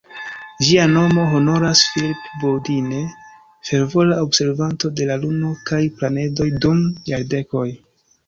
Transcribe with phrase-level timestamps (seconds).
[0.67, 3.01] Ĝia nomo honoras "Phillip Budine",
[3.69, 6.81] fervora observanto de la Luno kaj planedoj dum
[7.13, 7.67] jardekoj.